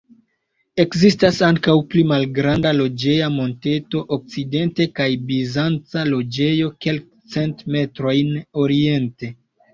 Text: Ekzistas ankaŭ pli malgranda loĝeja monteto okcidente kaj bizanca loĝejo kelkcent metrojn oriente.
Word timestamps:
Ekzistas 0.83 1.41
ankaŭ 1.47 1.75
pli 1.91 2.01
malgranda 2.11 2.71
loĝeja 2.77 3.27
monteto 3.35 4.01
okcidente 4.17 4.89
kaj 5.01 5.07
bizanca 5.33 6.07
loĝejo 6.09 6.73
kelkcent 6.89 7.65
metrojn 7.79 8.35
oriente. 8.67 9.33